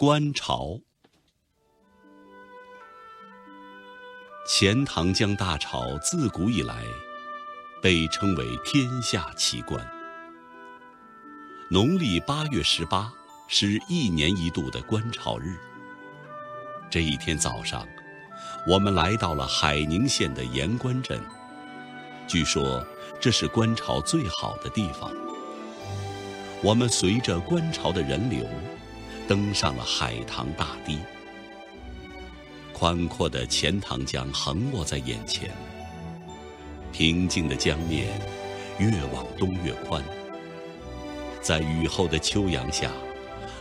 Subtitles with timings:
[0.00, 0.80] 观潮。
[4.48, 6.86] 钱塘江大潮自古以来
[7.82, 9.86] 被称为天下奇观。
[11.68, 13.12] 农历八月十八
[13.46, 15.54] 是一年一度的观潮日。
[16.88, 17.86] 这一天早上，
[18.66, 21.20] 我们来到了海宁县的盐官镇，
[22.26, 22.82] 据说
[23.20, 25.12] 这是观潮最好的地方。
[26.62, 28.48] 我们随着观潮的人流。
[29.30, 30.98] 登上了海棠大堤，
[32.72, 35.48] 宽阔的钱塘江横卧在眼前。
[36.90, 38.08] 平静的江面
[38.80, 40.02] 越往东越宽，
[41.40, 42.90] 在雨后的秋阳下，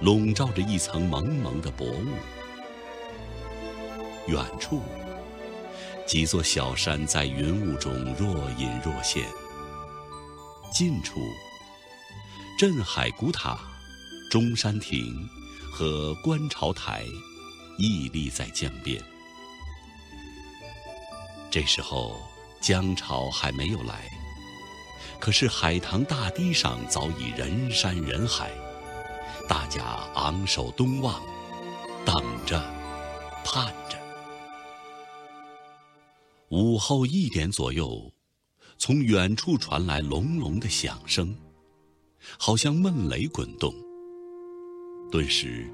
[0.00, 2.08] 笼罩着一层蒙蒙的薄雾。
[4.26, 4.82] 远处，
[6.06, 9.24] 几座小山在云雾中若隐若现。
[10.70, 11.20] 近处，
[12.58, 13.58] 镇海古塔、
[14.30, 15.26] 中山亭。
[15.74, 17.04] 和观潮台
[17.78, 19.02] 屹立在江边。
[21.50, 22.22] 这时候
[22.60, 24.08] 江潮还没有来，
[25.18, 28.52] 可是海棠大堤上早已人山人海，
[29.48, 29.82] 大家
[30.14, 31.20] 昂首东望，
[32.04, 32.62] 等着，
[33.44, 33.98] 盼着。
[36.50, 38.12] 午后一点左右，
[38.78, 41.36] 从远处传来隆隆的响声，
[42.38, 43.74] 好像闷雷滚动。
[45.14, 45.64] 顿时，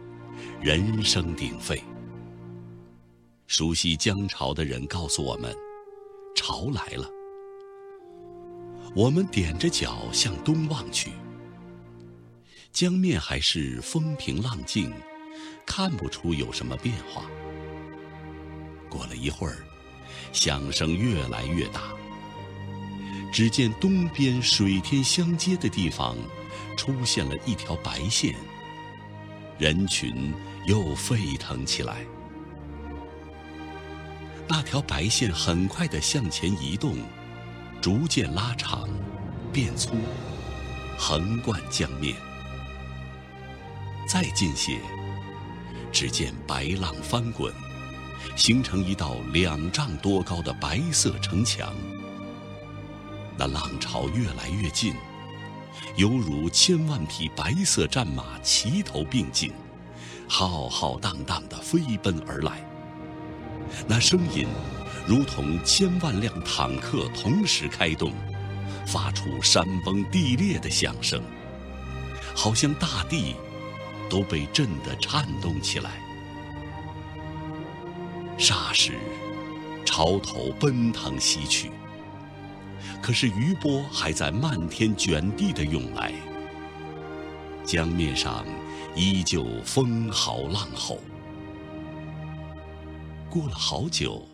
[0.60, 1.82] 人声鼎沸。
[3.46, 5.56] 熟悉江潮的人告诉我们，
[6.36, 7.08] 潮来了。
[8.94, 11.12] 我们踮着脚向东望去，
[12.70, 14.92] 江面还是风平浪静，
[15.64, 17.24] 看不出有什么变化。
[18.90, 19.56] 过了一会儿，
[20.34, 21.84] 响声越来越大。
[23.32, 26.14] 只见东边水天相接的地方，
[26.76, 28.34] 出现了一条白线。
[29.60, 30.32] 人群
[30.64, 31.98] 又沸腾起来。
[34.48, 36.96] 那条白线很快地向前移动，
[37.78, 38.88] 逐渐拉长、
[39.52, 39.94] 变粗，
[40.96, 42.16] 横贯江面。
[44.08, 44.80] 再近些，
[45.92, 47.52] 只见白浪翻滚，
[48.36, 51.74] 形成一道两丈多高的白色城墙。
[53.36, 54.94] 那浪潮越来越近。
[55.96, 59.52] 犹如千万匹白色战马齐头并进，
[60.28, 62.64] 浩浩荡荡地飞奔而来。
[63.86, 64.46] 那声音，
[65.06, 68.12] 如同千万辆坦克同时开动，
[68.86, 71.22] 发出山崩地裂的响声，
[72.34, 73.36] 好像大地
[74.08, 75.90] 都被震得颤动起来。
[78.38, 78.98] 霎时，
[79.84, 81.70] 潮头奔腾西去。
[83.02, 86.12] 可是余波还在漫天卷地的涌来，
[87.64, 88.44] 江面上
[88.94, 90.98] 依旧风嚎浪吼。
[93.28, 94.26] 过了好久，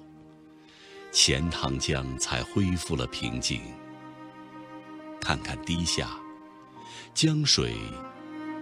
[1.12, 3.60] 钱塘江才恢复了平静。
[5.20, 6.08] 看看堤下，
[7.12, 7.74] 江水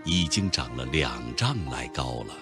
[0.05, 2.35] 已经涨了两丈来高了。